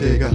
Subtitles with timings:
[0.00, 0.30] Themendigger.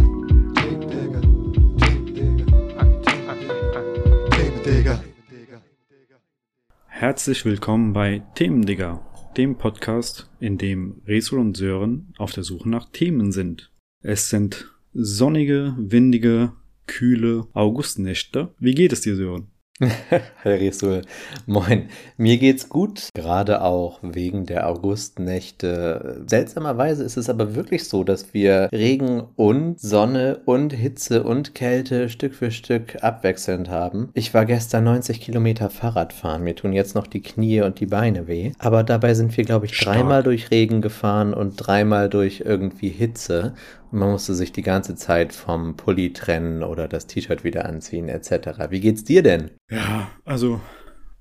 [6.86, 9.04] Herzlich willkommen bei Themendigger,
[9.38, 13.71] dem Podcast, in dem Resul und Sören auf der Suche nach Themen sind.
[14.04, 16.54] Es sind sonnige, windige,
[16.86, 18.54] kühle Augustnächte.
[18.59, 19.47] Wie geht es dir, Sören?
[20.10, 21.02] Herr Resul,
[21.48, 21.89] moin.
[22.16, 26.23] Mir geht's gut, gerade auch wegen der Augustnächte.
[26.28, 32.08] Seltsamerweise ist es aber wirklich so, dass wir Regen und Sonne und Hitze und Kälte
[32.08, 34.12] Stück für Stück abwechselnd haben.
[34.13, 36.44] Ich war gestern 90 Kilometer Fahrrad fahren.
[36.44, 38.54] Mir tun jetzt noch die Knie und die Beine weh.
[38.60, 39.98] Aber dabei sind wir, glaube ich, Stark.
[39.98, 43.55] dreimal durch Regen gefahren und dreimal durch irgendwie Hitze.
[43.95, 48.70] Man musste sich die ganze Zeit vom Pulli trennen oder das T-Shirt wieder anziehen etc.
[48.70, 49.52] Wie geht's dir denn?
[49.71, 50.59] Ja, also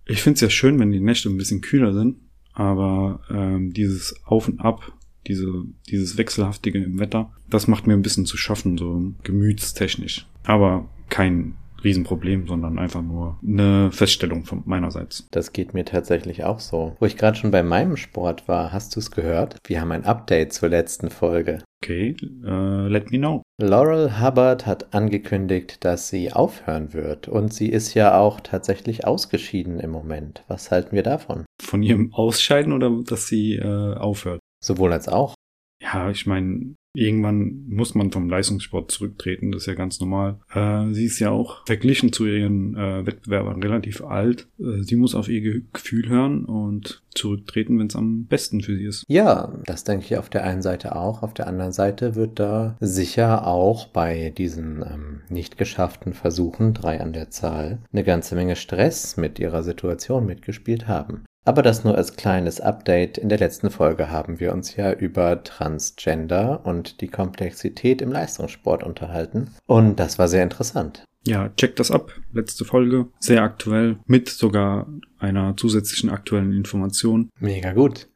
[0.06, 2.16] ich finde es ja schön, wenn die Nächte ein bisschen kühler sind,
[2.52, 4.92] aber ähm, dieses Auf und Ab,
[5.26, 5.46] diese,
[5.88, 10.26] dieses Wechselhaftige im Wetter, das macht mir ein bisschen zu schaffen, so gemütstechnisch.
[10.42, 15.28] Aber kein Riesenproblem, sondern einfach nur eine Feststellung von meinerseits.
[15.30, 16.96] Das geht mir tatsächlich auch so.
[16.98, 19.58] Wo ich gerade schon bei meinem Sport war, hast du es gehört?
[19.66, 21.62] Wir haben ein Update zur letzten Folge.
[21.84, 23.42] Okay, äh, let me know.
[23.60, 27.28] Laurel Hubbard hat angekündigt, dass sie aufhören wird.
[27.28, 30.44] Und sie ist ja auch tatsächlich ausgeschieden im Moment.
[30.48, 31.44] Was halten wir davon?
[31.60, 34.40] Von ihrem Ausscheiden oder dass sie äh, aufhört?
[34.64, 35.34] Sowohl als auch.
[35.82, 40.38] Ja, ich meine, irgendwann muss man vom Leistungssport zurücktreten, das ist ja ganz normal.
[40.54, 44.46] Äh, sie ist ja auch verglichen zu ihren äh, Wettbewerbern relativ alt.
[44.58, 48.76] Äh, sie muss auf ihr Ge Gefühl hören und zurücktreten, wenn es am besten für
[48.76, 49.04] sie ist.
[49.08, 51.22] Ja, das denke ich auf der einen Seite auch.
[51.22, 57.00] Auf der anderen Seite wird da sicher auch bei diesen ähm, nicht geschafften Versuchen, drei
[57.00, 61.24] an der Zahl, eine ganze Menge Stress mit ihrer Situation mitgespielt haben.
[61.44, 63.18] Aber das nur als kleines Update.
[63.18, 68.82] In der letzten Folge haben wir uns ja über Transgender und die Komplexität im Leistungssport
[68.82, 69.50] unterhalten.
[69.66, 71.04] Und das war sehr interessant.
[71.26, 72.12] Ja, checkt das ab.
[72.32, 74.86] Letzte Folge, sehr aktuell, mit sogar
[75.18, 77.30] einer zusätzlichen aktuellen Information.
[77.38, 78.08] Mega gut.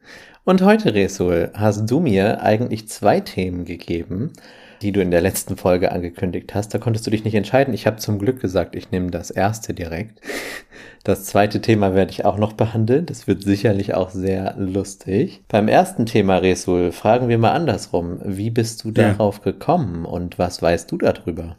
[0.43, 4.33] Und heute, Resul, hast du mir eigentlich zwei Themen gegeben,
[4.81, 6.73] die du in der letzten Folge angekündigt hast.
[6.73, 7.73] Da konntest du dich nicht entscheiden.
[7.73, 10.21] Ich habe zum Glück gesagt, ich nehme das erste direkt.
[11.03, 13.05] Das zweite Thema werde ich auch noch behandeln.
[13.05, 15.41] Das wird sicherlich auch sehr lustig.
[15.47, 18.19] Beim ersten Thema, Resul, fragen wir mal andersrum.
[18.23, 19.09] Wie bist du Ja.
[19.11, 21.57] darauf gekommen und was weißt du darüber?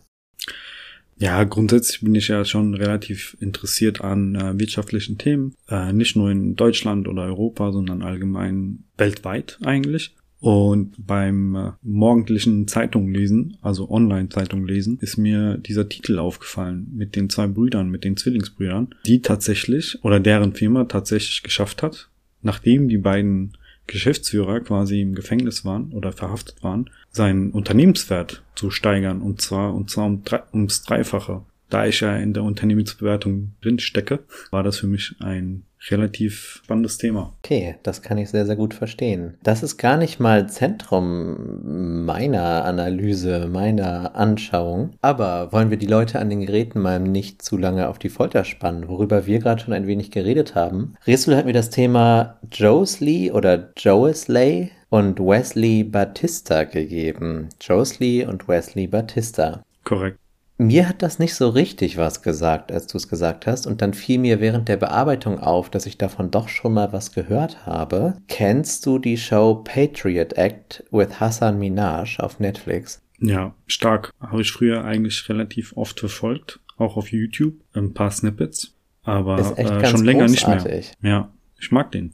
[1.17, 5.55] Ja, grundsätzlich bin ich ja schon relativ interessiert an äh, wirtschaftlichen Themen.
[5.69, 10.15] Äh, nicht nur in Deutschland oder Europa, sondern allgemein weltweit eigentlich.
[10.41, 17.15] Und beim äh, morgendlichen Zeitung lesen, also Online-Zeitung lesen, ist mir dieser Titel aufgefallen mit
[17.15, 22.09] den zwei Brüdern, mit den Zwillingsbrüdern, die tatsächlich oder deren Firma tatsächlich geschafft hat,
[22.41, 23.53] nachdem die beiden
[23.87, 29.91] Geschäftsführer quasi im Gefängnis waren oder verhaftet waren, seinen Unternehmenswert zu steigern und zwar und
[29.91, 31.43] zwar um drei, ums Dreifache.
[31.69, 36.99] Da ich ja in der Unternehmensbewertung drin stecke, war das für mich ein relativ spannendes
[36.99, 37.35] Thema.
[37.45, 39.39] Okay, das kann ich sehr, sehr gut verstehen.
[39.43, 44.93] Das ist gar nicht mal Zentrum meiner Analyse, meiner Anschauung.
[45.01, 48.45] Aber wollen wir die Leute an den Geräten mal nicht zu lange auf die Folter
[48.45, 50.95] spannen, worüber wir gerade schon ein wenig geredet haben.
[51.07, 57.49] Resul hat mir das Thema Joesley oder Joesley und Wesley Batista gegeben.
[57.61, 59.63] Joesley und Wesley Batista.
[59.85, 60.19] Korrekt.
[60.61, 63.95] Mir hat das nicht so richtig was gesagt, als du es gesagt hast, und dann
[63.95, 68.19] fiel mir während der Bearbeitung auf, dass ich davon doch schon mal was gehört habe.
[68.29, 73.01] Kennst du die Show Patriot Act with Hassan Minaj auf Netflix?
[73.21, 74.13] Ja, stark.
[74.21, 79.87] Habe ich früher eigentlich relativ oft verfolgt, auch auf YouTube, ein paar Snippets, aber äh,
[79.87, 80.59] schon länger nicht mehr.
[80.59, 80.93] großartig.
[81.01, 82.13] Ja, ich mag den.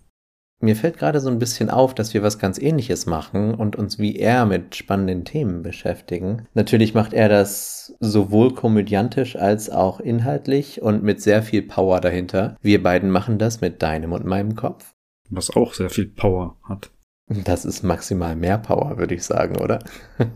[0.58, 3.98] Mir fällt gerade so ein bisschen auf, dass wir was ganz ähnliches machen und uns
[3.98, 6.46] wie er mit spannenden Themen beschäftigen.
[6.54, 12.56] Natürlich macht er das sowohl komödiantisch als auch inhaltlich und mit sehr viel Power dahinter.
[12.62, 14.92] Wir beiden machen das mit deinem und meinem Kopf.
[15.30, 16.90] Was auch sehr viel Power hat.
[17.28, 19.80] Das ist maximal mehr Power, würde ich sagen, oder?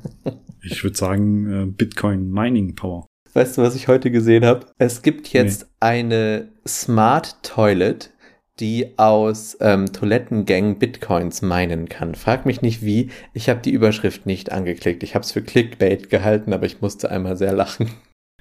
[0.63, 3.07] Ich würde sagen, äh, Bitcoin Mining Power.
[3.33, 4.67] Weißt du, was ich heute gesehen habe?
[4.77, 8.13] Es gibt jetzt eine Smart Toilet,
[8.61, 12.15] die aus ähm, Toilettengängen Bitcoins meinen kann.
[12.15, 13.11] Frag mich nicht wie.
[13.33, 15.03] Ich habe die Überschrift nicht angeklickt.
[15.03, 17.91] Ich habe es für Clickbait gehalten, aber ich musste einmal sehr lachen.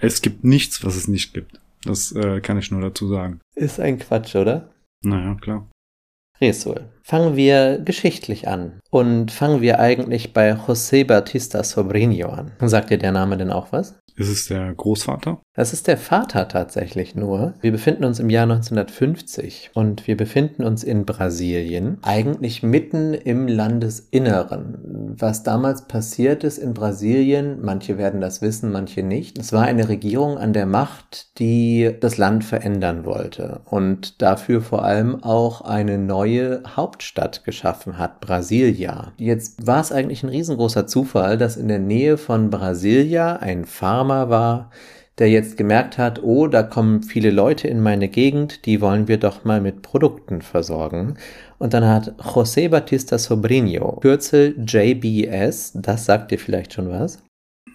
[0.01, 1.59] Es gibt nichts, was es nicht gibt.
[1.83, 3.39] Das äh, kann ich nur dazu sagen.
[3.55, 4.69] Ist ein Quatsch, oder?
[5.03, 5.69] Naja, klar.
[6.41, 6.89] Resul.
[7.03, 8.79] Fangen wir geschichtlich an.
[8.89, 12.51] Und fangen wir eigentlich bei José Batista Sobrinho an.
[12.61, 13.99] Sagt dir der Name denn auch was?
[14.15, 15.41] Ist es der Großvater?
[15.55, 17.55] Das ist der Vater tatsächlich nur.
[17.59, 23.47] Wir befinden uns im Jahr 1950 und wir befinden uns in Brasilien, eigentlich mitten im
[23.47, 25.15] Landesinneren.
[25.17, 29.39] Was damals passiert ist in Brasilien, manche werden das wissen, manche nicht.
[29.39, 34.85] Es war eine Regierung an der Macht, die das Land verändern wollte und dafür vor
[34.85, 39.13] allem auch eine neue Hauptstadt geschaffen hat, Brasilia.
[39.17, 44.29] Jetzt war es eigentlich ein riesengroßer Zufall, dass in der Nähe von Brasilia ein Farmer
[44.29, 44.69] war,
[45.19, 49.17] der jetzt gemerkt hat, oh, da kommen viele Leute in meine Gegend, die wollen wir
[49.17, 51.15] doch mal mit Produkten versorgen.
[51.57, 57.21] Und dann hat José Batista Sobrinho, Kürzel JBS, das sagt dir vielleicht schon was?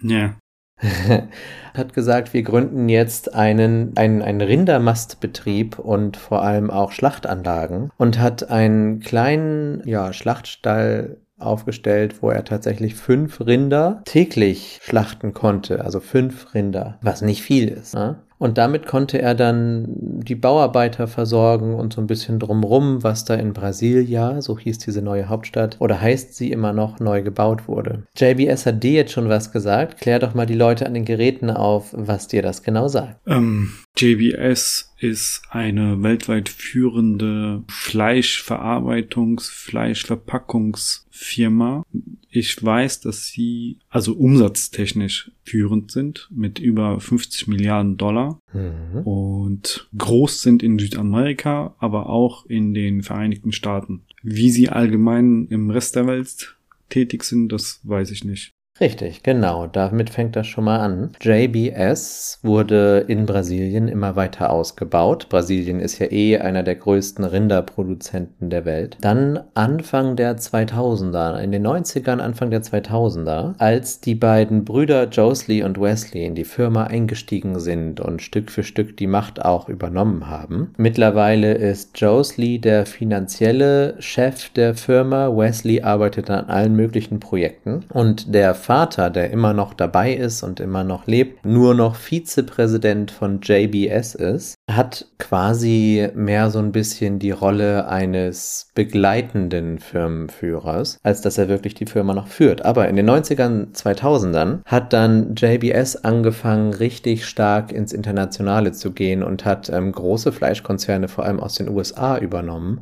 [0.03, 0.35] Ja.
[1.75, 8.19] hat gesagt, wir gründen jetzt einen, einen, einen Rindermastbetrieb und vor allem auch Schlachtanlagen und
[8.19, 16.01] hat einen kleinen ja, Schlachtstall aufgestellt, wo er tatsächlich fünf Rinder täglich schlachten konnte, also
[16.01, 17.95] fünf Rinder, was nicht viel ist.
[17.95, 18.17] Ne?
[18.39, 23.35] Und damit konnte er dann die Bauarbeiter versorgen und so ein bisschen drumrum, was da
[23.35, 28.03] in Brasilia, so hieß diese neue Hauptstadt, oder heißt sie immer noch, neu gebaut wurde.
[28.17, 30.01] JBS hat dir jetzt schon was gesagt.
[30.01, 33.21] Klär doch mal die Leute an den Geräten auf, was dir das genau sagt.
[33.27, 41.85] Ähm, JBS ist eine weltweit führende Fleischverarbeitungs-, Fleischverpackungsfirma.
[42.29, 49.03] Ich weiß, dass sie also umsatztechnisch führend sind mit über 50 Milliarden Dollar mhm.
[49.05, 54.03] und groß sind in Südamerika, aber auch in den Vereinigten Staaten.
[54.23, 56.57] Wie sie allgemein im Rest der Welt
[56.89, 58.54] tätig sind, das weiß ich nicht.
[58.81, 59.69] Richtig, genau.
[59.69, 61.13] Damit fängt das schon mal an.
[61.21, 65.29] JBS wurde in Brasilien immer weiter ausgebaut.
[65.29, 68.97] Brasilien ist ja eh einer der größten Rinderproduzenten der Welt.
[69.01, 75.63] Dann Anfang der 2000er, in den 90ern, Anfang der 2000er, als die beiden Brüder Josley
[75.63, 80.29] und Wesley in die Firma eingestiegen sind und Stück für Stück die Macht auch übernommen
[80.29, 80.75] haben.
[80.79, 85.29] Mittlerweile ist Josley der finanzielle Chef der Firma.
[85.29, 90.59] Wesley arbeitet an allen möglichen Projekten und der Vater, der immer noch dabei ist und
[90.59, 97.19] immer noch lebt, nur noch Vizepräsident von JBS ist, hat quasi mehr so ein bisschen
[97.19, 102.65] die Rolle eines begleitenden Firmenführers, als dass er wirklich die Firma noch führt.
[102.65, 109.23] Aber in den 90ern, 2000ern hat dann JBS angefangen, richtig stark ins Internationale zu gehen
[109.23, 112.81] und hat ähm, große Fleischkonzerne vor allem aus den USA übernommen.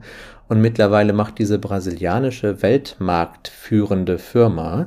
[0.49, 4.87] Und mittlerweile macht diese brasilianische weltmarktführende Firma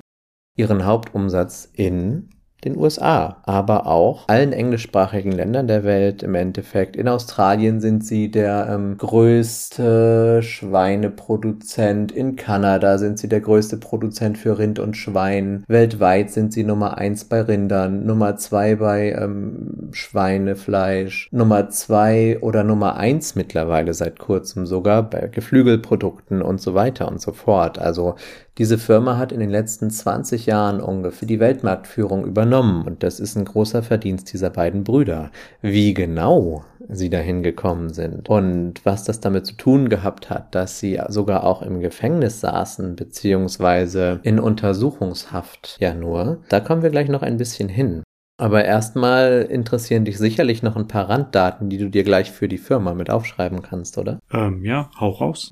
[0.55, 2.29] ihren Hauptumsatz in
[2.65, 6.95] den USA, aber auch allen englischsprachigen Ländern der Welt im Endeffekt.
[6.95, 14.37] In Australien sind sie der ähm, größte Schweineproduzent, in Kanada sind sie der größte Produzent
[14.37, 15.63] für Rind und Schwein.
[15.67, 22.63] Weltweit sind sie Nummer eins bei Rindern, Nummer zwei bei ähm, Schweinefleisch, Nummer zwei oder
[22.63, 27.77] Nummer eins mittlerweile seit kurzem sogar bei Geflügelprodukten und so weiter und so fort.
[27.77, 28.15] Also
[28.57, 33.35] diese Firma hat in den letzten 20 Jahren ungefähr die Weltmarktführung übernommen und das ist
[33.35, 35.31] ein großer Verdienst dieser beiden Brüder.
[35.61, 40.79] Wie genau sie dahin gekommen sind und was das damit zu tun gehabt hat, dass
[40.79, 47.09] sie sogar auch im Gefängnis saßen beziehungsweise in Untersuchungshaft ja nur, da kommen wir gleich
[47.09, 48.03] noch ein bisschen hin.
[48.37, 52.57] Aber erstmal interessieren dich sicherlich noch ein paar Randdaten, die du dir gleich für die
[52.57, 54.19] Firma mit aufschreiben kannst, oder?
[54.33, 55.51] Ähm, ja, hau raus.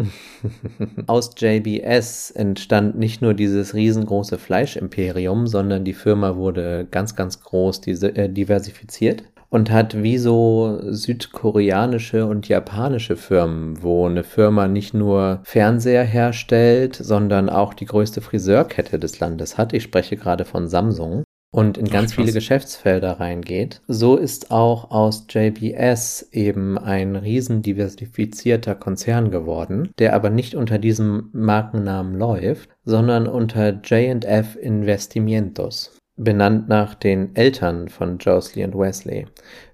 [1.07, 7.87] Aus JBS entstand nicht nur dieses riesengroße Fleischimperium, sondern die Firma wurde ganz, ganz groß
[7.87, 15.41] äh, diversifiziert und hat wie so südkoreanische und japanische Firmen, wo eine Firma nicht nur
[15.43, 19.71] Fernseher herstellt, sondern auch die größte Friseurkette des Landes hat.
[19.71, 21.22] Ich spreche gerade von Samsung
[21.53, 23.81] und in ganz Ach, viele Geschäftsfelder reingeht.
[23.87, 30.79] So ist auch aus JBS eben ein riesen diversifizierter Konzern geworden, der aber nicht unter
[30.79, 39.27] diesem Markennamen läuft, sondern unter J&F Investimientos, benannt nach den Eltern von Josley und Wesley.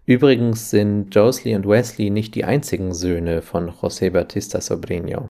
[0.06, 5.30] Übrigens sind Josley und Wesley nicht die einzigen Söhne von José Batista Sobrinho.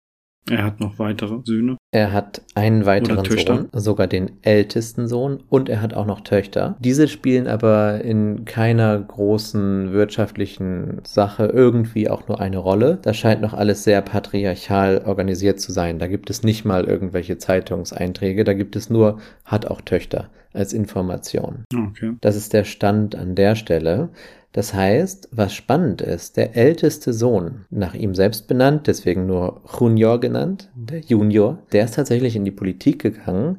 [0.50, 1.76] Er hat noch weitere Söhne.
[1.90, 6.76] Er hat einen weiteren Sohn, sogar den ältesten Sohn, und er hat auch noch Töchter.
[6.80, 12.98] Diese spielen aber in keiner großen wirtschaftlichen Sache irgendwie auch nur eine Rolle.
[13.02, 15.98] Das scheint noch alles sehr patriarchal organisiert zu sein.
[15.98, 20.72] Da gibt es nicht mal irgendwelche Zeitungseinträge, da gibt es nur, hat auch Töchter als
[20.72, 21.64] Information.
[21.74, 22.14] Okay.
[22.20, 24.10] Das ist der Stand an der Stelle.
[24.52, 30.20] Das heißt, was spannend ist, der älteste Sohn, nach ihm selbst benannt, deswegen nur Junior
[30.20, 33.58] genannt, der Junior, der ist tatsächlich in die Politik gegangen,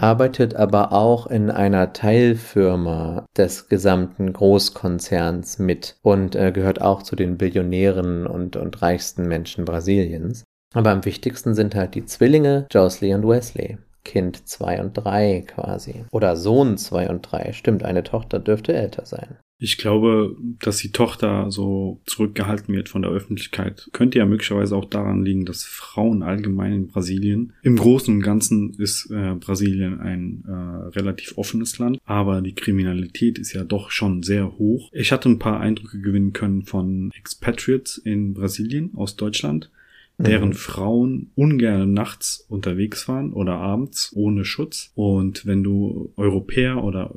[0.00, 7.16] arbeitet aber auch in einer Teilfirma des gesamten Großkonzerns mit und äh, gehört auch zu
[7.16, 10.44] den Billionären und, und reichsten Menschen Brasiliens.
[10.72, 13.78] Aber am wichtigsten sind halt die Zwillinge Josley und Wesley.
[14.04, 16.06] Kind 2 und 3 quasi.
[16.10, 17.52] Oder Sohn 2 und 3.
[17.52, 19.36] Stimmt, eine Tochter dürfte älter sein.
[19.62, 24.86] Ich glaube, dass die Tochter so zurückgehalten wird von der Öffentlichkeit, könnte ja möglicherweise auch
[24.86, 30.44] daran liegen, dass Frauen allgemein in Brasilien, im Großen und Ganzen ist äh, Brasilien ein
[30.48, 34.88] äh, relativ offenes Land, aber die Kriminalität ist ja doch schon sehr hoch.
[34.92, 39.70] Ich hatte ein paar Eindrücke gewinnen können von Expatriates in Brasilien aus Deutschland,
[40.16, 40.54] deren Mhm.
[40.54, 44.90] Frauen ungern nachts unterwegs waren oder abends ohne Schutz.
[44.94, 47.12] Und wenn du Europäer oder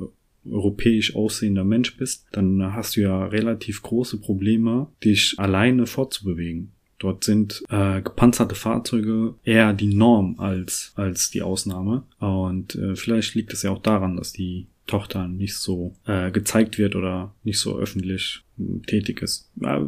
[0.50, 6.72] europäisch aussehender Mensch bist, dann hast du ja relativ große Probleme, dich alleine fortzubewegen.
[6.98, 12.04] Dort sind äh, gepanzerte Fahrzeuge eher die Norm als, als die Ausnahme.
[12.18, 16.78] Und äh, vielleicht liegt es ja auch daran, dass die Tochter nicht so äh, gezeigt
[16.78, 19.50] wird oder nicht so öffentlich äh, tätig ist.
[19.60, 19.80] Äh,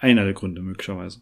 [0.00, 1.20] einer der Gründe möglicherweise.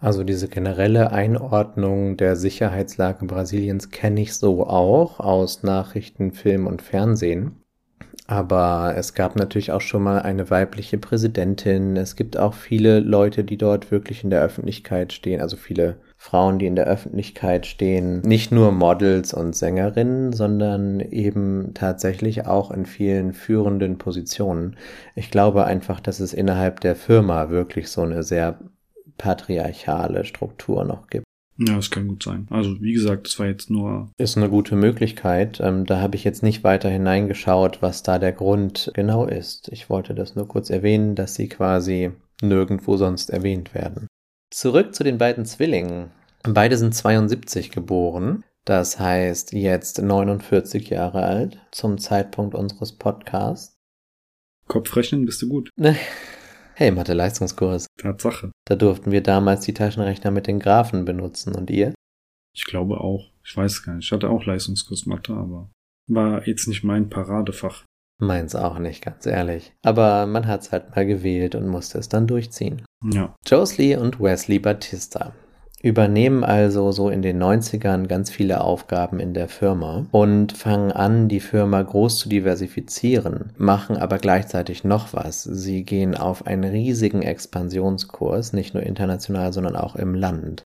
[0.00, 6.82] Also diese generelle Einordnung der Sicherheitslage Brasiliens kenne ich so auch aus Nachrichten, Film und
[6.82, 7.56] Fernsehen.
[8.30, 11.96] Aber es gab natürlich auch schon mal eine weibliche Präsidentin.
[11.96, 16.58] Es gibt auch viele Leute, die dort wirklich in der Öffentlichkeit stehen, also viele Frauen,
[16.58, 18.20] die in der Öffentlichkeit stehen.
[18.20, 24.76] Nicht nur Models und Sängerinnen, sondern eben tatsächlich auch in vielen führenden Positionen.
[25.14, 28.58] Ich glaube einfach, dass es innerhalb der Firma wirklich so eine sehr
[29.16, 31.27] patriarchale Struktur noch gibt.
[31.58, 32.46] Ja, das kann gut sein.
[32.50, 35.58] Also wie gesagt, das war jetzt nur Ist eine gute Möglichkeit.
[35.60, 39.68] Ähm, da habe ich jetzt nicht weiter hineingeschaut, was da der Grund genau ist.
[39.68, 44.06] Ich wollte das nur kurz erwähnen, dass sie quasi nirgendwo sonst erwähnt werden.
[44.50, 46.12] Zurück zu den beiden Zwillingen.
[46.44, 48.44] Beide sind 72 geboren.
[48.64, 53.74] Das heißt jetzt 49 Jahre alt zum Zeitpunkt unseres Podcasts.
[54.68, 55.70] Kopfrechnen, bist du gut.
[56.80, 57.88] Hey, Mathe-Leistungskurs.
[58.00, 58.52] Tatsache.
[58.64, 61.56] Da durften wir damals die Taschenrechner mit den Graphen benutzen.
[61.56, 61.92] Und ihr?
[62.54, 63.32] Ich glaube auch.
[63.44, 64.04] Ich weiß gar nicht.
[64.04, 65.72] Ich hatte auch Leistungskurs Mathe, aber
[66.08, 67.82] war jetzt nicht mein Paradefach.
[68.20, 69.72] Meins auch nicht, ganz ehrlich.
[69.82, 72.84] Aber man hat's halt mal gewählt und musste es dann durchziehen.
[73.02, 73.34] Ja.
[73.44, 75.34] Josley und Wesley Batista
[75.82, 81.28] übernehmen also so in den 90ern ganz viele Aufgaben in der Firma und fangen an,
[81.28, 85.44] die Firma groß zu diversifizieren, machen aber gleichzeitig noch was.
[85.44, 90.64] Sie gehen auf einen riesigen Expansionskurs, nicht nur international, sondern auch im Land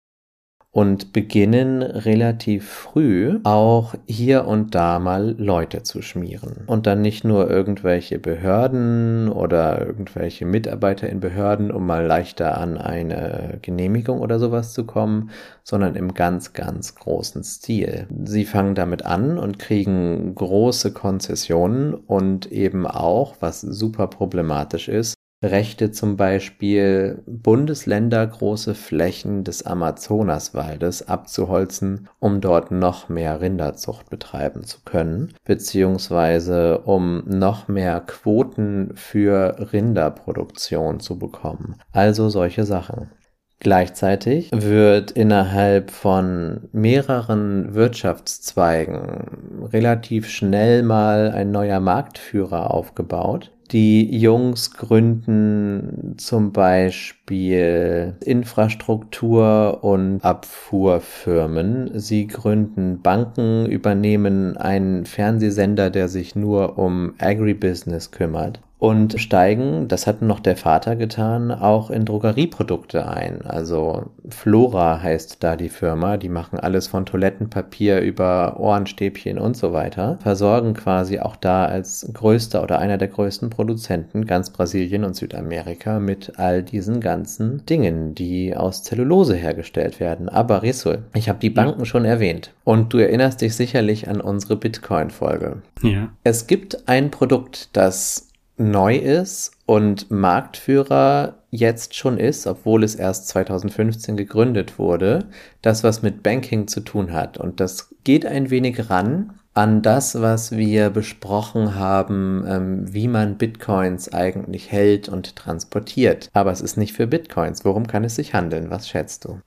[0.75, 6.65] und beginnen relativ früh auch hier und da mal Leute zu schmieren.
[6.67, 12.77] Und dann nicht nur irgendwelche Behörden oder irgendwelche Mitarbeiter in Behörden, um mal leichter an
[12.77, 15.29] eine Genehmigung oder sowas zu kommen,
[15.63, 18.07] sondern im ganz, ganz großen Stil.
[18.25, 25.15] Sie fangen damit an und kriegen große Konzessionen und eben auch, was super problematisch ist,
[25.51, 34.63] Rechte zum Beispiel Bundesländer große Flächen des Amazonaswaldes abzuholzen, um dort noch mehr Rinderzucht betreiben
[34.63, 41.75] zu können, beziehungsweise um noch mehr Quoten für Rinderproduktion zu bekommen.
[41.91, 43.11] Also solche Sachen.
[43.59, 53.51] Gleichzeitig wird innerhalb von mehreren Wirtschaftszweigen relativ schnell mal ein neuer Marktführer aufgebaut.
[53.71, 61.99] Die Jungs gründen zum Beispiel Infrastruktur- und Abfuhrfirmen.
[61.99, 70.05] Sie gründen Banken, übernehmen einen Fernsehsender, der sich nur um Agribusiness kümmert und steigen, das
[70.05, 73.41] hat noch der Vater getan, auch in Drogerieprodukte ein.
[73.41, 79.71] Also Flora heißt da die Firma, die machen alles von Toilettenpapier über Ohrenstäbchen und so
[79.71, 85.15] weiter, versorgen quasi auch da als größter oder einer der größten Produzenten ganz Brasilien und
[85.15, 90.27] Südamerika mit all diesen ganzen Dingen, die aus Zellulose hergestellt werden.
[90.27, 94.57] Aber Risul, ich habe die Banken schon erwähnt und du erinnerst dich sicherlich an unsere
[94.57, 95.61] Bitcoin-Folge.
[95.81, 96.09] Ja.
[96.23, 98.24] Es gibt ein Produkt, das
[98.57, 105.25] neu ist und Marktführer jetzt schon ist, obwohl es erst 2015 gegründet wurde,
[105.61, 107.37] das was mit Banking zu tun hat.
[107.37, 113.37] Und das geht ein wenig ran an das, was wir besprochen haben, ähm, wie man
[113.37, 116.29] Bitcoins eigentlich hält und transportiert.
[116.33, 117.63] Aber es ist nicht für Bitcoins.
[117.63, 118.69] Worum kann es sich handeln?
[118.69, 119.39] Was schätzt du?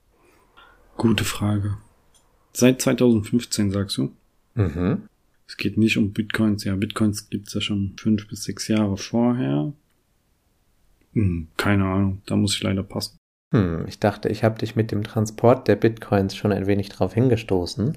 [0.97, 1.77] Gute Frage.
[2.55, 4.11] Seit 2015 sagst du?
[4.55, 5.08] Mhm.
[5.49, 6.65] Es geht nicht um Bitcoins.
[6.65, 9.73] Ja, Bitcoins gibt's ja schon fünf bis sechs Jahre vorher.
[11.15, 13.17] Hm, keine Ahnung, da muss ich leider passen.
[13.55, 17.15] Hm, ich dachte, ich habe dich mit dem Transport der Bitcoins schon ein wenig drauf
[17.15, 17.97] hingestoßen.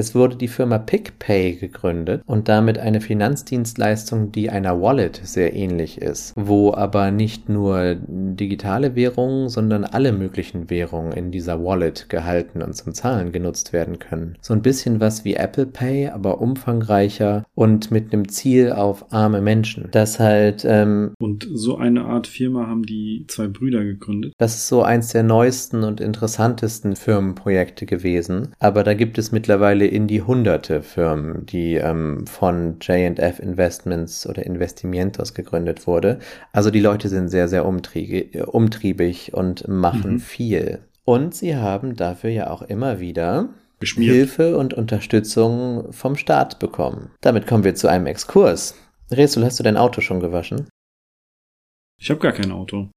[0.00, 6.00] Es wurde die Firma PicPay gegründet und damit eine Finanzdienstleistung, die einer Wallet sehr ähnlich
[6.00, 12.62] ist, wo aber nicht nur digitale Währungen, sondern alle möglichen Währungen in dieser Wallet gehalten
[12.62, 14.38] und zum Zahlen genutzt werden können.
[14.40, 19.42] So ein bisschen was wie Apple Pay, aber umfangreicher und mit einem Ziel auf arme
[19.42, 19.88] Menschen.
[19.90, 20.64] Das halt.
[20.66, 24.32] Ähm, und so eine Art Firma haben die zwei Brüder gegründet.
[24.38, 28.54] Das ist so eins der neuesten und interessantesten Firmenprojekte gewesen.
[28.60, 34.46] Aber da gibt es mittlerweile in die hunderte Firmen, die ähm, von J&F Investments oder
[34.46, 36.20] Investimientos gegründet wurde.
[36.52, 40.20] Also die Leute sind sehr, sehr umtriebig, umtriebig und machen mhm.
[40.20, 40.78] viel.
[41.04, 43.48] Und sie haben dafür ja auch immer wieder
[43.80, 44.14] Beschmiert.
[44.14, 47.10] Hilfe und Unterstützung vom Staat bekommen.
[47.20, 48.76] Damit kommen wir zu einem Exkurs.
[49.10, 50.68] Resul, hast du dein Auto schon gewaschen?
[51.98, 52.88] Ich habe gar kein Auto.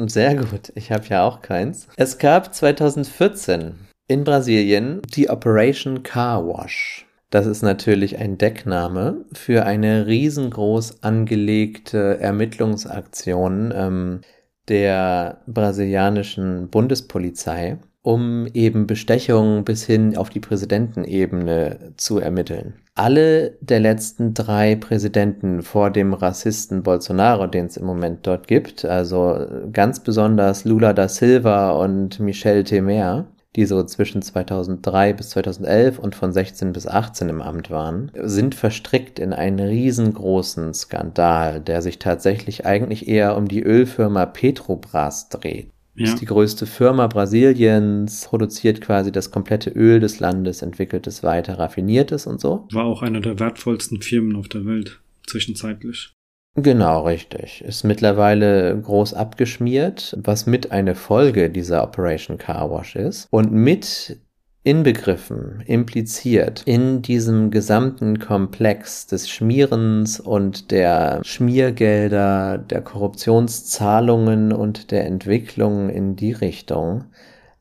[0.00, 1.88] Sehr gut, ich habe ja auch keins.
[1.96, 3.74] Es gab 2014
[4.12, 7.06] in Brasilien die Operation Car Wash.
[7.30, 14.20] Das ist natürlich ein Deckname für eine riesengroß angelegte Ermittlungsaktion ähm,
[14.68, 22.74] der brasilianischen Bundespolizei, um eben Bestechungen bis hin auf die Präsidentenebene zu ermitteln.
[22.94, 28.84] Alle der letzten drei Präsidenten vor dem Rassisten Bolsonaro, den es im Moment dort gibt,
[28.84, 35.98] also ganz besonders Lula da Silva und Michel Temer, die so zwischen 2003 bis 2011
[35.98, 41.82] und von 16 bis 18 im Amt waren, sind verstrickt in einen riesengroßen Skandal, der
[41.82, 45.68] sich tatsächlich eigentlich eher um die Ölfirma Petrobras dreht.
[45.94, 46.04] Ja.
[46.04, 51.58] Ist die größte Firma Brasiliens, produziert quasi das komplette Öl des Landes, entwickelt es weiter,
[51.58, 52.66] raffiniert es und so.
[52.72, 56.14] War auch einer der wertvollsten Firmen auf der Welt, zwischenzeitlich.
[56.54, 57.64] Genau, richtig.
[57.64, 63.26] Ist mittlerweile groß abgeschmiert, was mit eine Folge dieser Operation Car Wash ist.
[63.30, 64.18] Und mit
[64.64, 75.06] inbegriffen, impliziert in diesem gesamten Komplex des Schmierens und der Schmiergelder, der Korruptionszahlungen und der
[75.06, 77.06] Entwicklung in die Richtung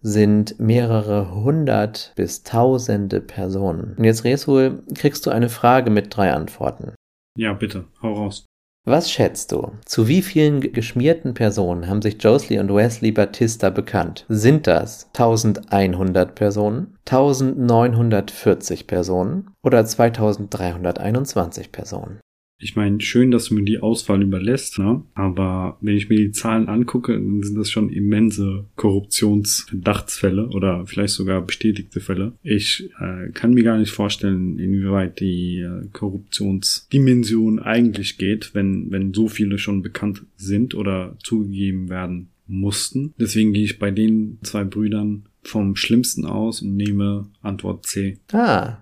[0.01, 3.95] sind mehrere hundert bis tausende Personen.
[3.97, 6.93] Und jetzt, Resul, kriegst du eine Frage mit drei Antworten.
[7.37, 8.45] Ja, bitte, hau raus.
[8.83, 9.73] Was schätzt du?
[9.85, 14.25] Zu wie vielen geschmierten Personen haben sich Josley und Wesley Batista bekannt?
[14.27, 22.21] Sind das 1100 Personen, 1940 Personen oder 2321 Personen?
[22.61, 25.03] Ich meine, schön, dass du mir die Auswahl überlässt, ne?
[25.15, 31.13] aber wenn ich mir die Zahlen angucke, dann sind das schon immense Korruptionsverdachtsfälle oder vielleicht
[31.13, 32.33] sogar bestätigte Fälle.
[32.43, 39.13] Ich äh, kann mir gar nicht vorstellen, inwieweit die äh, Korruptionsdimension eigentlich geht, wenn, wenn
[39.13, 43.13] so viele schon bekannt sind oder zugegeben werden mussten.
[43.19, 48.19] Deswegen gehe ich bei den zwei Brüdern vom Schlimmsten aus und nehme Antwort C.
[48.31, 48.77] Ah,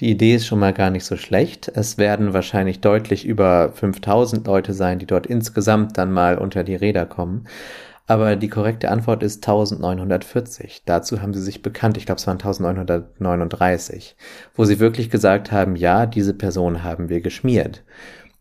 [0.00, 1.70] die Idee ist schon mal gar nicht so schlecht.
[1.74, 6.74] Es werden wahrscheinlich deutlich über 5000 Leute sein, die dort insgesamt dann mal unter die
[6.74, 7.46] Räder kommen.
[8.06, 10.82] Aber die korrekte Antwort ist 1940.
[10.84, 14.16] Dazu haben sie sich bekannt, ich glaube es waren 1939,
[14.54, 17.82] wo sie wirklich gesagt haben, ja, diese Person haben wir geschmiert.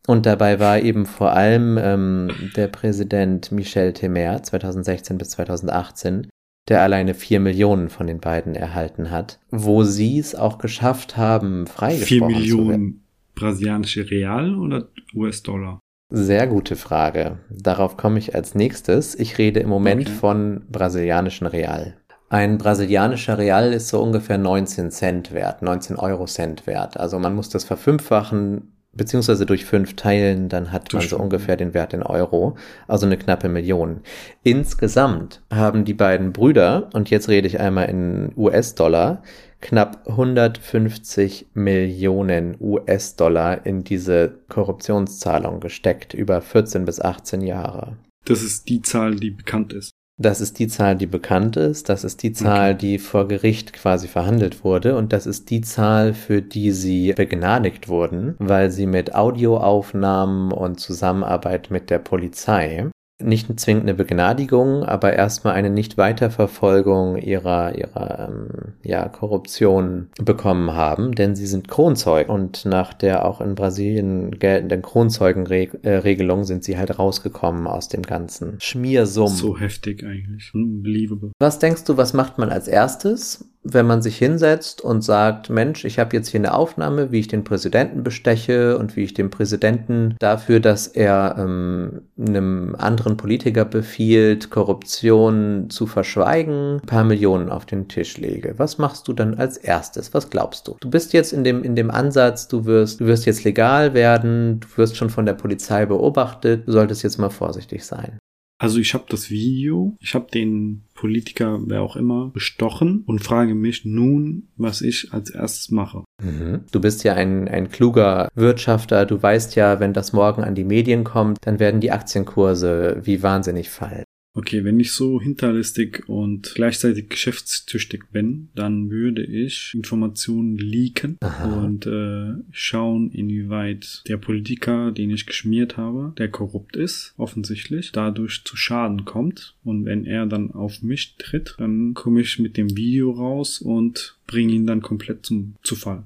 [0.06, 6.28] Und dabei war eben vor allem ähm, der Präsident Michel Temer 2016 bis 2018
[6.70, 11.68] der alleine vier Millionen von den beiden erhalten hat, wo sie es auch geschafft haben,
[11.68, 13.04] freigesprochen Vier Millionen
[13.36, 15.80] brasilianische Real oder US-Dollar?
[16.10, 17.40] Sehr gute Frage.
[17.50, 19.16] Darauf komme ich als nächstes.
[19.16, 20.16] Ich rede im Moment okay.
[20.16, 21.98] von brasilianischen Real.
[22.30, 27.00] Ein brasilianischer Real ist so ungefähr 19 Cent wert, 19 Euro Cent wert.
[27.00, 31.74] Also man muss das verfünffachen beziehungsweise durch fünf teilen, dann hat man so ungefähr den
[31.74, 32.56] Wert in Euro,
[32.88, 34.02] also eine knappe Million.
[34.44, 39.24] Insgesamt haben die beiden Brüder, und jetzt rede ich einmal in US-Dollar,
[39.62, 47.98] knapp 150 Millionen US-Dollar in diese Korruptionszahlung gesteckt über 14 bis 18 Jahre.
[48.26, 49.92] Das ist die Zahl, die bekannt ist.
[50.22, 51.90] Das ist die Zahl, die bekannt ist.
[51.90, 52.78] Das ist die Zahl, okay.
[52.80, 54.96] die vor Gericht quasi verhandelt wurde.
[54.96, 60.80] Und das ist die Zahl, für die sie begnadigt wurden, weil sie mit Audioaufnahmen und
[60.80, 62.90] Zusammenarbeit mit der Polizei
[63.22, 71.14] nicht zwingend eine Begnadigung, aber erstmal eine Nichtweiterverfolgung ihrer, ihrer ähm, ja, Korruption bekommen haben,
[71.14, 76.98] denn sie sind Kronzeugen und nach der auch in Brasilien geltenden Kronzeugenregelung sind sie halt
[77.00, 79.28] rausgekommen aus dem ganzen Schmiersumm.
[79.28, 80.52] So heftig eigentlich.
[80.54, 81.32] Unbelievable.
[81.40, 83.53] Was denkst du, was macht man als erstes?
[83.64, 87.28] Wenn man sich hinsetzt und sagt, Mensch, ich habe jetzt hier eine Aufnahme, wie ich
[87.28, 93.66] den Präsidenten besteche und wie ich dem Präsidenten dafür, dass er ähm, einem anderen Politiker
[93.66, 98.56] befiehlt, Korruption zu verschweigen, ein paar Millionen auf den Tisch lege.
[98.58, 100.14] Was machst du dann als erstes?
[100.14, 100.76] Was glaubst du?
[100.82, 104.60] Du bist jetzt in dem, in dem Ansatz, du wirst, du wirst jetzt legal werden,
[104.60, 108.18] du wirst schon von der Polizei beobachtet, du solltest jetzt mal vorsichtig sein.
[108.64, 113.56] Also ich habe das Video, ich habe den Politiker, wer auch immer, bestochen und frage
[113.56, 116.06] mich nun, was ich als erstes mache.
[116.24, 116.62] Mhm.
[116.72, 120.64] Du bist ja ein, ein kluger Wirtschafter, du weißt ja, wenn das morgen an die
[120.64, 124.06] Medien kommt, dann werden die Aktienkurse wie wahnsinnig fallen.
[124.36, 131.64] Okay, wenn ich so hinterlistig und gleichzeitig geschäftstüchtig bin, dann würde ich Informationen leaken Aha.
[131.64, 138.44] und äh, schauen, inwieweit der Politiker, den ich geschmiert habe, der korrupt ist, offensichtlich, dadurch
[138.44, 139.56] zu Schaden kommt.
[139.64, 144.18] Und wenn er dann auf mich tritt, dann komme ich mit dem Video raus und
[144.26, 146.06] bringe ihn dann komplett zum zu Fall.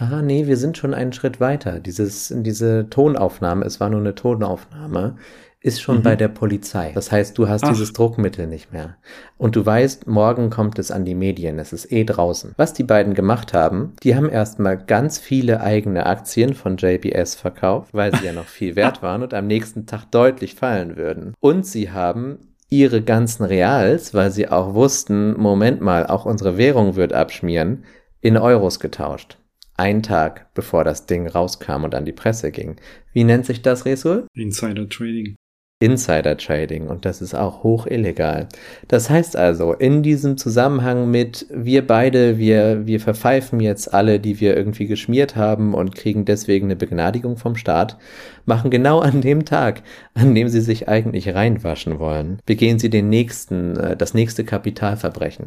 [0.00, 1.80] Ah, nee, wir sind schon einen Schritt weiter.
[1.80, 5.16] Dieses, diese Tonaufnahme, es war nur eine Tonaufnahme,
[5.60, 6.02] ist schon Mhm.
[6.02, 6.92] bei der Polizei.
[6.94, 7.70] Das heißt, du hast Ach.
[7.70, 8.96] dieses Druckmittel nicht mehr.
[9.36, 12.52] Und du weißt, morgen kommt es an die Medien, es ist eh draußen.
[12.56, 17.92] Was die beiden gemacht haben, die haben erstmal ganz viele eigene Aktien von JBS verkauft,
[17.92, 21.34] weil sie ja noch viel wert waren und am nächsten Tag deutlich fallen würden.
[21.40, 22.38] Und sie haben
[22.70, 27.84] ihre ganzen Reals, weil sie auch wussten, Moment mal, auch unsere Währung wird abschmieren,
[28.20, 29.38] in Euros getauscht.
[29.76, 32.76] Ein Tag, bevor das Ding rauskam und an die Presse ging.
[33.12, 34.26] Wie nennt sich das, Resul?
[34.34, 35.36] Insider Trading.
[35.80, 38.48] Insider Trading und das ist auch hoch illegal.
[38.88, 44.40] Das heißt also, in diesem Zusammenhang mit wir beide, wir, wir verpfeifen jetzt alle, die
[44.40, 47.96] wir irgendwie geschmiert haben und kriegen deswegen eine Begnadigung vom Staat,
[48.44, 49.82] machen genau an dem Tag,
[50.14, 55.46] an dem sie sich eigentlich reinwaschen wollen, begehen sie den nächsten, äh, das nächste Kapitalverbrechen.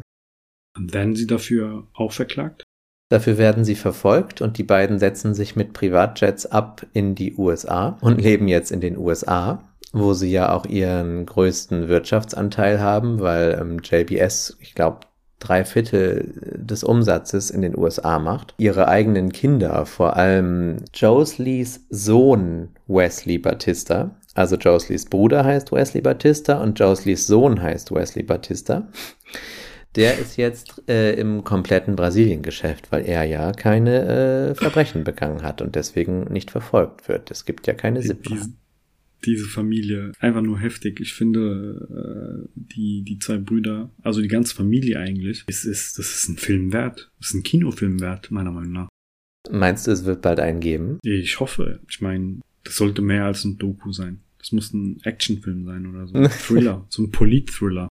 [0.78, 2.62] Werden sie dafür auch verklagt?
[3.10, 7.98] Dafür werden sie verfolgt und die beiden setzen sich mit Privatjets ab in die USA
[8.00, 13.58] und leben jetzt in den USA, wo sie ja auch ihren größten Wirtschaftsanteil haben, weil
[13.60, 15.00] ähm, JBS, ich glaube,
[15.38, 18.54] drei Viertel des Umsatzes in den USA macht.
[18.58, 26.62] Ihre eigenen Kinder, vor allem Josleys Sohn Wesley Batista, also Josleys Bruder heißt Wesley Batista
[26.62, 28.88] und Josleys Sohn heißt Wesley Batista.
[29.94, 35.60] Der ist jetzt äh, im kompletten Brasilien-Geschäft, weil er ja keine äh, Verbrechen begangen hat
[35.60, 37.30] und deswegen nicht verfolgt wird.
[37.30, 38.36] Es gibt ja keine SIPA.
[39.24, 41.00] Diese, Familie, einfach nur heftig.
[41.00, 46.12] Ich finde, äh, die, die zwei Brüder, also die ganze Familie eigentlich, ist, ist, das
[46.14, 47.10] ist ein Film wert.
[47.18, 48.88] Das ist ein Kinofilm wert, meiner Meinung nach.
[49.50, 50.98] Meinst du, es wird bald einen geben?
[51.02, 51.80] Ich hoffe.
[51.88, 54.20] Ich meine, das sollte mehr als ein Doku sein.
[54.38, 56.14] Das muss ein Actionfilm sein oder so.
[56.14, 57.88] Ein Thriller, so ein Polit-Thriller.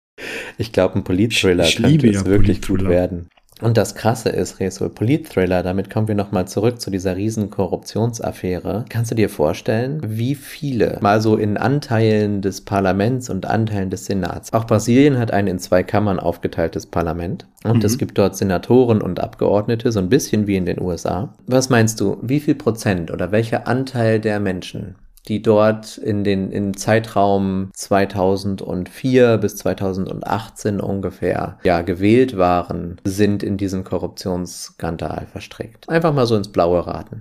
[0.57, 3.29] Ich glaube, ein Polit-Thriller könnte liebe es ja wirklich gut werden.
[3.61, 8.85] Und das Krasse ist, Resul, Polit-Thriller, damit kommen wir nochmal zurück zu dieser riesen Korruptionsaffäre.
[8.89, 14.07] Kannst du dir vorstellen, wie viele, mal so in Anteilen des Parlaments und Anteilen des
[14.07, 14.53] Senats.
[14.53, 17.47] Auch Brasilien hat ein in zwei Kammern aufgeteiltes Parlament.
[17.65, 17.85] Und Mhm.
[17.85, 21.35] es gibt dort Senatoren und Abgeordnete, so ein bisschen wie in den USA.
[21.47, 24.95] Was meinst du, wie viel Prozent oder welcher Anteil der Menschen
[25.29, 33.57] die dort in den im Zeitraum 2004 bis 2018 ungefähr ja gewählt waren, sind in
[33.57, 35.89] diesen Korruptionsskandal verstrickt.
[35.89, 37.21] Einfach mal so ins Blaue raten.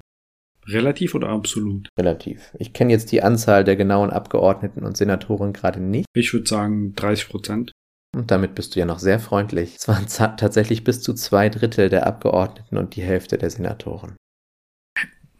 [0.67, 1.89] Relativ oder absolut?
[1.97, 2.53] Relativ.
[2.59, 6.07] Ich kenne jetzt die Anzahl der genauen Abgeordneten und Senatoren gerade nicht.
[6.13, 7.71] Ich würde sagen 30 Prozent.
[8.15, 9.75] Und damit bist du ja noch sehr freundlich.
[9.77, 14.15] Es waren tatsächlich bis zu zwei Drittel der Abgeordneten und die Hälfte der Senatoren.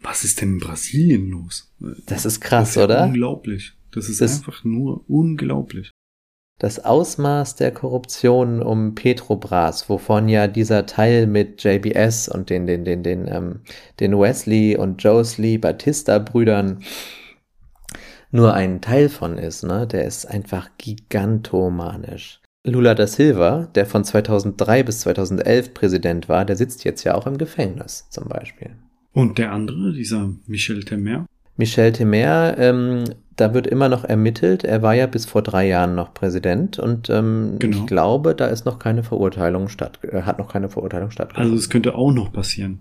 [0.00, 1.72] Was ist denn in Brasilien los?
[2.06, 3.04] Das ist krass, das ist ja oder?
[3.06, 3.72] Unglaublich.
[3.90, 5.90] Das ist Das- einfach nur unglaublich.
[6.60, 12.84] Das Ausmaß der Korruption um Petrobras, wovon ja dieser Teil mit JBS und den, den,
[12.84, 13.60] den, den, ähm,
[14.00, 16.82] den Wesley und Josley Batista-Brüdern
[18.32, 19.86] nur ein Teil von ist, ne?
[19.86, 22.40] Der ist einfach gigantomanisch.
[22.66, 27.26] Lula da Silva, der von 2003 bis 2011 Präsident war, der sitzt jetzt ja auch
[27.26, 28.70] im Gefängnis, zum Beispiel.
[29.18, 31.26] Und der andere, dieser Michel Temer,
[31.56, 33.02] Michel Temer, ähm,
[33.34, 34.62] da wird immer noch ermittelt.
[34.62, 37.78] Er war ja bis vor drei Jahren noch Präsident und ähm, Genau.
[37.78, 41.50] ich glaube, da ist noch keine Verurteilung statt, äh, hat noch keine Verurteilung stattgefunden.
[41.52, 42.78] also es könnte auch noch passieren.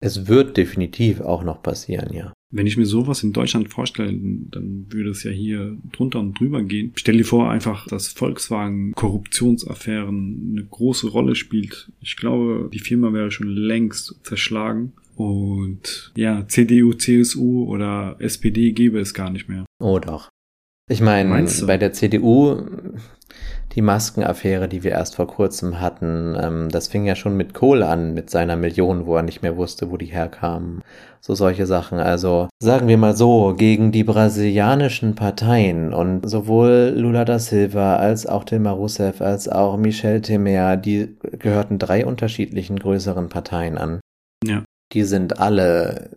[0.00, 2.32] es wird definitiv auch noch passieren, ja.
[2.50, 6.62] Wenn ich mir sowas in Deutschland vorstelle, dann würde es ja hier drunter und drüber
[6.62, 6.92] gehen.
[6.96, 11.92] Stell dir vor einfach, dass Volkswagen Korruptionsaffären eine große Rolle spielt.
[12.00, 14.92] Ich glaube, die Firma wäre schon längst zerschlagen.
[15.18, 19.64] Und ja, CDU, CSU oder SPD gäbe es gar nicht mehr.
[19.82, 20.28] Oh doch.
[20.88, 22.62] Ich meine, bei der CDU,
[23.74, 26.36] die Maskenaffäre, die wir erst vor kurzem hatten.
[26.40, 29.56] Ähm, das fing ja schon mit Kohl an, mit seiner Million, wo er nicht mehr
[29.56, 30.82] wusste, wo die herkamen.
[31.20, 31.98] So solche Sachen.
[31.98, 38.26] Also sagen wir mal so, gegen die brasilianischen Parteien und sowohl Lula da Silva als
[38.26, 44.00] auch Dilma Rousseff als auch Michel Temer, die gehörten drei unterschiedlichen größeren Parteien an.
[44.92, 46.10] Die sind alle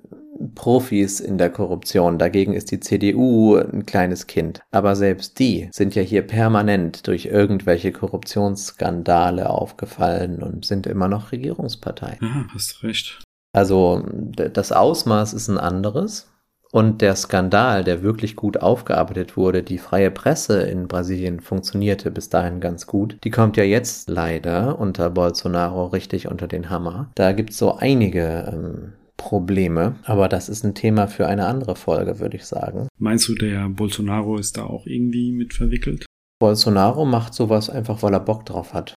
[0.56, 2.18] Profis in der Korruption.
[2.18, 4.62] Dagegen ist die CDU ein kleines Kind.
[4.72, 11.32] Aber selbst die sind ja hier permanent durch irgendwelche Korruptionsskandale aufgefallen und sind immer noch
[11.32, 12.18] Regierungspartei.
[12.22, 13.22] Ja, hast recht.
[13.54, 16.31] Also das Ausmaß ist ein anderes.
[16.72, 22.30] Und der Skandal, der wirklich gut aufgearbeitet wurde, die freie Presse in Brasilien funktionierte bis
[22.30, 27.12] dahin ganz gut, die kommt ja jetzt leider unter Bolsonaro richtig unter den Hammer.
[27.16, 32.20] Da gibt's so einige ähm, Probleme, aber das ist ein Thema für eine andere Folge,
[32.20, 32.88] würde ich sagen.
[32.98, 36.06] Meinst du, der Bolsonaro ist da auch irgendwie mit verwickelt?
[36.40, 38.96] Bolsonaro macht sowas einfach, weil er Bock drauf hat.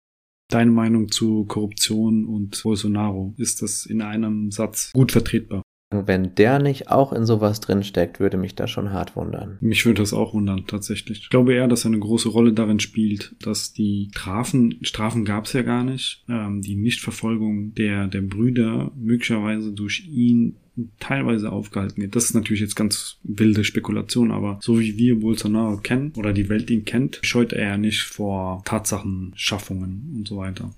[0.52, 5.64] Deine Meinung zu Korruption und Bolsonaro, ist das in einem Satz gut vertretbar?
[5.92, 9.58] Wenn der nicht auch in sowas drinsteckt, würde mich das schon hart wundern.
[9.60, 11.20] Mich würde das auch wundern, tatsächlich.
[11.20, 15.46] Ich glaube eher, dass er eine große Rolle darin spielt, dass die Strafen, Strafen gab
[15.46, 20.56] es ja gar nicht, ähm, die Nichtverfolgung der, der Brüder möglicherweise durch ihn
[21.00, 22.16] teilweise aufgehalten wird.
[22.16, 26.48] Das ist natürlich jetzt ganz wilde Spekulation, aber so wie wir Bolsonaro kennen oder die
[26.50, 30.72] Welt ihn kennt, scheut er ja nicht vor Tatsachenschaffungen und so weiter.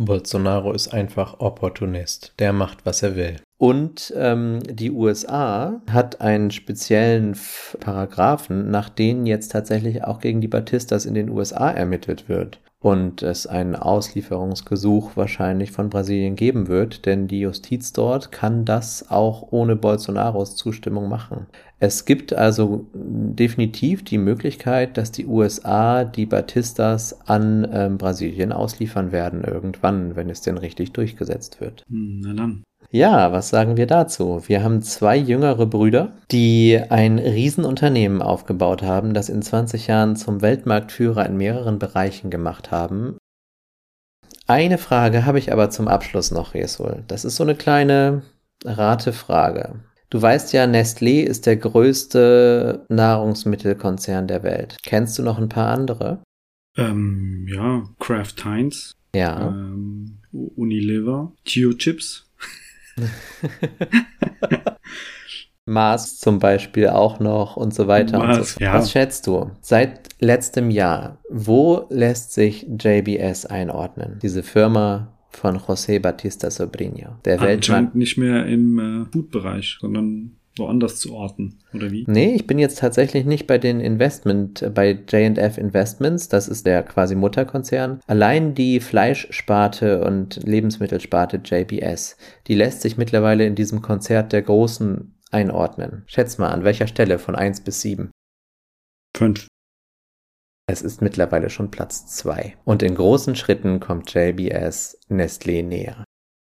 [0.00, 2.32] Bolsonaro ist einfach Opportunist.
[2.38, 3.36] Der macht, was er will.
[3.58, 7.36] Und ähm, die USA hat einen speziellen
[7.80, 12.60] Paragraphen, nach denen jetzt tatsächlich auch gegen die Batistas in den USA ermittelt wird.
[12.80, 19.10] Und es ein Auslieferungsgesuch wahrscheinlich von Brasilien geben wird, denn die Justiz dort kann das
[19.10, 21.48] auch ohne Bolsonaros Zustimmung machen.
[21.80, 29.10] Es gibt also definitiv die Möglichkeit, dass die USA die Batistas an ähm, Brasilien ausliefern
[29.10, 31.82] werden irgendwann, wenn es denn richtig durchgesetzt wird.
[31.88, 32.62] Hm, na dann.
[32.90, 34.42] Ja, was sagen wir dazu?
[34.46, 40.40] Wir haben zwei jüngere Brüder, die ein Riesenunternehmen aufgebaut haben, das in 20 Jahren zum
[40.40, 43.18] Weltmarktführer in mehreren Bereichen gemacht haben.
[44.46, 47.04] Eine Frage habe ich aber zum Abschluss noch, Resul.
[47.08, 48.22] Das ist so eine kleine
[48.64, 49.84] Ratefrage.
[50.08, 54.78] Du weißt ja, Nestlé ist der größte Nahrungsmittelkonzern der Welt.
[54.82, 56.22] Kennst du noch ein paar andere?
[56.78, 58.94] Ähm, ja, Kraft Heinz.
[59.14, 59.48] Ja.
[59.48, 61.32] Ähm, Unilever.
[61.44, 62.27] Chio Chips.
[65.68, 68.74] Mars zum Beispiel auch noch und so weiter Mars, und so ja.
[68.74, 69.50] Was schätzt du?
[69.60, 74.18] Seit letztem Jahr, wo lässt sich JBS einordnen?
[74.22, 77.56] Diese Firma von José Batista Sobrinho, der Weltmarkt.
[77.56, 82.04] Anscheinend nicht mehr im äh, Food-Bereich, sondern woanders zu orten, oder wie?
[82.06, 86.82] Nee, ich bin jetzt tatsächlich nicht bei den Investment, bei J&F Investments, das ist der
[86.82, 88.00] quasi Mutterkonzern.
[88.06, 92.16] Allein die Fleischsparte und Lebensmittelsparte JBS,
[92.46, 96.04] die lässt sich mittlerweile in diesem Konzert der Großen einordnen.
[96.06, 98.10] Schätz mal, an welcher Stelle von 1 bis 7?
[99.16, 99.46] Fünf.
[100.70, 102.56] Es ist mittlerweile schon Platz 2.
[102.64, 106.04] Und in großen Schritten kommt JBS Nestlé näher.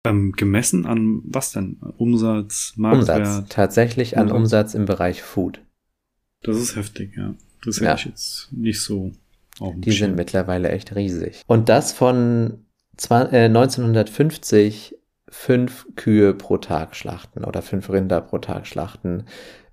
[0.06, 1.78] Ähm, gemessen an was denn?
[1.98, 3.20] Umsatz, Marktwert?
[3.20, 3.50] Umsatz.
[3.50, 4.38] Tatsächlich an Umsatz.
[4.38, 5.62] Umsatz im Bereich Food.
[6.44, 7.34] Das ist heftig, ja.
[7.66, 7.96] Das hätte Ja.
[7.96, 9.12] ich jetzt nicht so
[9.60, 11.42] auf dem Die sind mittlerweile echt riesig.
[11.48, 12.66] Und das von
[12.98, 14.96] zwa- äh, 1950
[15.30, 19.26] fünf Kühe pro Tag schlachten oder fünf Rinder pro Tag schlachten.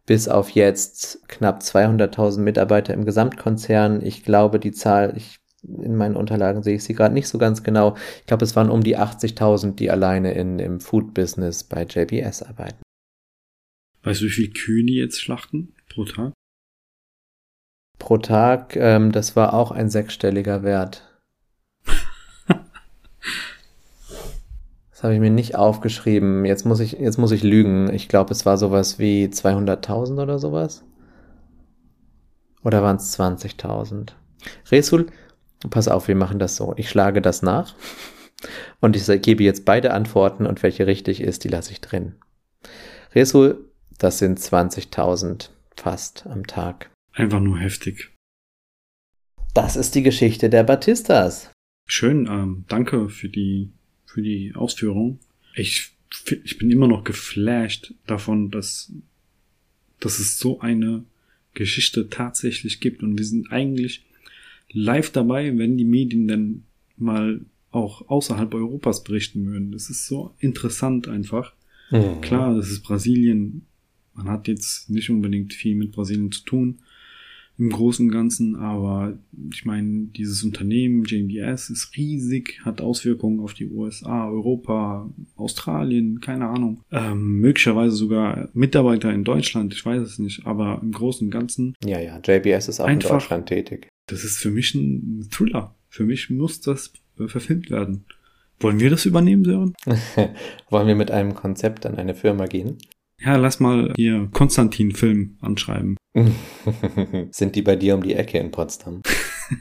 [0.06, 4.04] Bis auf jetzt knapp 200.000 Mitarbeiter im Gesamtkonzern.
[4.04, 7.62] Ich glaube, die Zahl, ich, in meinen Unterlagen sehe ich sie gerade nicht so ganz
[7.62, 7.96] genau.
[8.20, 12.82] Ich glaube, es waren um die 80.000, die alleine in, im Food-Business bei JBS arbeiten.
[14.02, 16.32] Weißt du, wie viele Kühe die jetzt schlachten pro Tag?
[17.98, 21.08] Pro Tag, ähm, das war auch ein sechsstelliger Wert.
[24.90, 26.44] Das habe ich mir nicht aufgeschrieben.
[26.44, 27.92] Jetzt muss ich, jetzt muss ich lügen.
[27.92, 30.84] Ich glaube, es war sowas wie 200.000 oder sowas.
[32.62, 34.12] Oder waren es 20.000?
[34.70, 35.06] Resul,
[35.70, 36.74] pass auf, wir machen das so.
[36.76, 37.74] Ich schlage das nach
[38.80, 42.14] und ich gebe jetzt beide Antworten und welche richtig ist, die lasse ich drin.
[43.14, 46.90] Resul, das sind 20.000 fast am Tag.
[47.12, 48.10] Einfach nur heftig.
[49.54, 51.50] Das ist die Geschichte der Batistas.
[51.86, 53.70] Schön, ähm, danke für die,
[54.06, 55.18] für die Ausführung.
[55.54, 55.92] Ich,
[56.44, 58.92] ich bin immer noch geflasht davon, dass,
[60.00, 61.04] dass es so eine
[61.54, 64.06] Geschichte tatsächlich gibt und wir sind eigentlich
[64.72, 66.62] live dabei, wenn die Medien dann
[66.96, 69.72] mal auch außerhalb Europas berichten würden.
[69.72, 71.54] Das ist so interessant einfach.
[72.20, 73.66] Klar, das ist Brasilien.
[74.14, 76.78] Man hat jetzt nicht unbedingt viel mit Brasilien zu tun
[77.62, 79.16] im Großen und Ganzen, aber
[79.52, 86.48] ich meine, dieses Unternehmen JBS ist riesig, hat Auswirkungen auf die USA, Europa, Australien, keine
[86.48, 86.80] Ahnung.
[86.90, 91.74] Ähm, möglicherweise sogar Mitarbeiter in Deutschland, ich weiß es nicht, aber im Großen und Ganzen.
[91.84, 93.88] Ja, ja, JBS ist auch Einfach- in Deutschland tätig.
[94.08, 95.74] Das ist für mich ein Thriller.
[95.88, 98.04] Für mich muss das äh, verfilmt werden.
[98.58, 99.74] Wollen wir das übernehmen, Sören?
[100.70, 102.78] Wollen wir mit einem Konzept an eine Firma gehen?
[103.24, 105.96] Ja, lass mal hier Konstantin-Film anschreiben.
[107.30, 109.02] Sind die bei dir um die Ecke in Potsdam?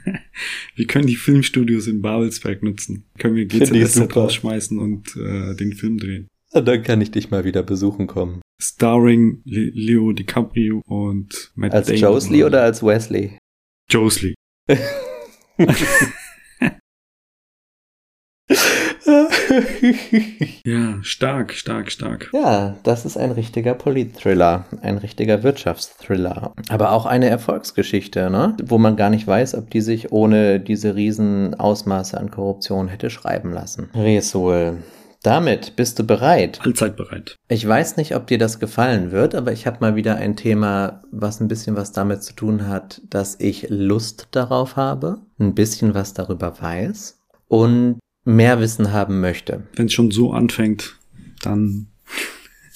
[0.76, 3.06] Wir können die Filmstudios in Babelsberg nutzen.
[3.18, 4.22] Können wir super.
[4.22, 6.28] rausschmeißen und äh, den Film drehen.
[6.54, 8.42] Dann kann ich dich mal wieder besuchen kommen.
[8.62, 12.02] Starring Le Leo DiCaprio und Matt Als Damon.
[12.02, 13.38] Josley oder als Wesley?
[13.90, 14.34] Josley.
[20.64, 22.30] Ja, stark, stark, stark.
[22.34, 26.54] Ja, das ist ein richtiger Polit-Thriller, ein richtiger Wirtschaftsthriller.
[26.70, 28.56] Aber auch eine Erfolgsgeschichte, ne?
[28.64, 33.10] Wo man gar nicht weiß, ob die sich ohne diese riesen Ausmaße an Korruption hätte
[33.10, 33.90] schreiben lassen.
[33.96, 34.78] Resul,
[35.24, 36.60] damit bist du bereit.
[36.64, 37.36] Allzeit bereit.
[37.48, 41.04] Ich weiß nicht, ob dir das gefallen wird, aber ich habe mal wieder ein Thema,
[41.12, 45.94] was ein bisschen was damit zu tun hat, dass ich Lust darauf habe, ein bisschen
[45.94, 49.64] was darüber weiß und mehr Wissen haben möchte.
[49.76, 50.98] Wenn es schon so anfängt,
[51.42, 51.88] dann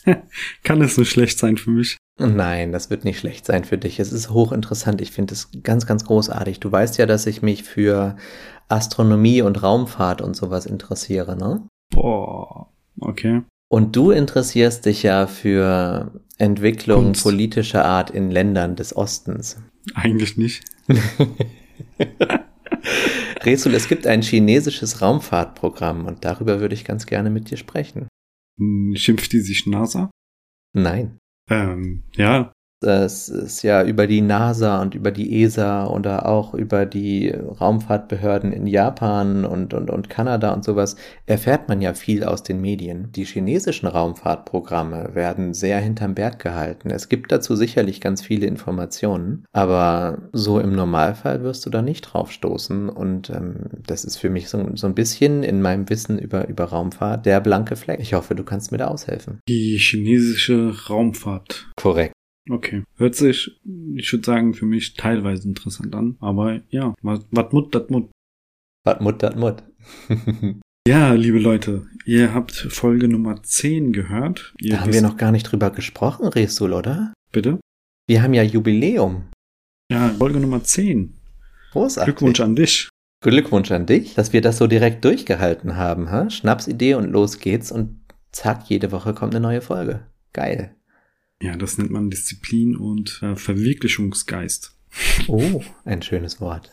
[0.63, 1.97] kann es nicht schlecht sein für mich.
[2.17, 3.99] Nein, das wird nicht schlecht sein für dich.
[3.99, 5.01] Es ist hochinteressant.
[5.01, 6.59] Ich finde es ganz, ganz großartig.
[6.61, 8.15] Du weißt ja, dass ich mich für
[8.69, 11.67] Astronomie und Raumfahrt und sowas interessiere, ne?
[11.91, 13.41] Boah, okay.
[13.67, 17.23] Und du interessierst dich ja für Entwicklung Kunst.
[17.23, 19.57] politischer Art in Ländern des Ostens.
[19.93, 20.63] Eigentlich nicht.
[23.45, 28.07] Resul, es gibt ein chinesisches Raumfahrtprogramm und darüber würde ich ganz gerne mit dir sprechen.
[28.59, 30.09] Hm, Schimpft die sich NASA?
[30.73, 31.17] Nein.
[31.49, 32.51] Ähm, ja,
[32.85, 38.53] Das ist ja über die NASA und über die ESA oder auch über die Raumfahrtbehörden
[38.53, 40.95] in Japan und, und, und Kanada und sowas
[41.25, 43.11] erfährt man ja viel aus den Medien.
[43.13, 46.91] Die chinesischen Raumfahrtprogramme werden sehr hinterm Berg gehalten.
[46.91, 52.01] Es gibt dazu sicherlich ganz viele Informationen, aber so im Normalfall wirst du da nicht
[52.01, 56.19] drauf stoßen und ähm, das ist für mich so, so ein bisschen in meinem Wissen
[56.19, 57.99] über, über Raumfahrt der blanke Fleck.
[57.99, 59.39] Ich hoffe, du kannst mir da aushelfen.
[59.49, 61.71] die chinesische Raumfahrt.
[61.75, 62.13] Korrekt.
[62.49, 62.83] Okay.
[62.97, 63.59] Hört sich,
[63.95, 66.15] ich würde sagen, für mich teilweise interessant an.
[66.19, 68.09] Aber ja, wat mut, dat mut.
[68.83, 69.63] Wat Mut, dat Mut.
[70.87, 74.53] Ja, liebe Leute, ihr habt Folge Nummer 10 gehört.
[74.59, 77.11] Ihr Da haben wir noch gar nicht drüber gesprochen, Resul, oder?
[77.31, 77.59] Bitte?
[78.07, 79.23] Wir haben ja Jubiläum.
[79.91, 81.15] Ja, Folge Nummer 10.
[81.71, 82.13] Großartig.
[82.13, 82.89] Glückwunsch an dich.
[83.23, 86.11] Glückwunsch an dich, dass wir das so direkt durchgehalten haben.
[86.11, 86.29] Ha?
[86.29, 90.05] Schnapsidee und los geht's und zack, jede Woche kommt eine neue Folge.
[90.33, 90.75] Geil.
[91.41, 94.75] Ja, das nennt man Disziplin und äh, Verwirklichungsgeist.
[95.27, 96.71] Oh, ein schönes Wort.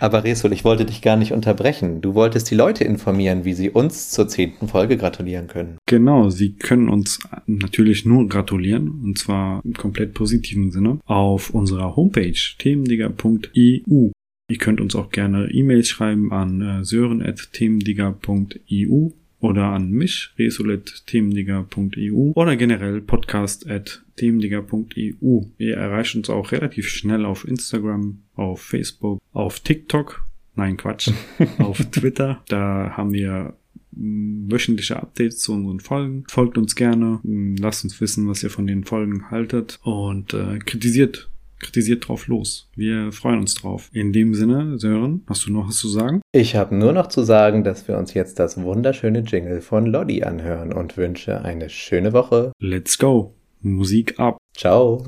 [0.00, 2.00] Aber Resul, ich wollte dich gar nicht unterbrechen.
[2.00, 5.76] Du wolltest die Leute informieren, wie sie uns zur zehnten Folge gratulieren können.
[5.86, 11.96] Genau, Sie können uns natürlich nur gratulieren, und zwar im komplett positiven Sinne, auf unserer
[11.96, 14.10] Homepage themendigger.eu.
[14.48, 22.56] Ihr könnt uns auch gerne E-Mails schreiben an äh, sören.themendigger.eu oder an mich, resolet.themendigger.eu oder
[22.56, 25.42] generell podcast.themendigger.eu.
[25.58, 30.24] Ihr erreicht uns auch relativ schnell auf Instagram, auf Facebook, auf TikTok.
[30.54, 31.10] Nein, Quatsch.
[31.58, 32.42] auf Twitter.
[32.48, 33.54] Da haben wir
[33.96, 36.24] wöchentliche Updates zu unseren Folgen.
[36.28, 41.30] Folgt uns gerne, lasst uns wissen, was ihr von den Folgen haltet und äh, kritisiert,
[41.60, 42.68] kritisiert drauf los.
[42.76, 43.88] Wir freuen uns drauf.
[43.92, 46.20] In dem Sinne, Sören, hast du noch was zu sagen?
[46.32, 50.22] Ich habe nur noch zu sagen, dass wir uns jetzt das wunderschöne Jingle von Lodi
[50.22, 52.52] anhören und wünsche eine schöne Woche.
[52.60, 53.34] Let's go.
[53.62, 54.38] Musik ab.
[54.56, 55.04] Ciao.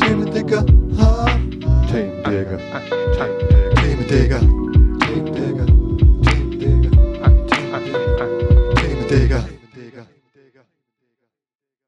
[0.00, 0.64] Themen Digger,
[0.98, 1.26] ha.
[1.90, 2.60] Themen Digger,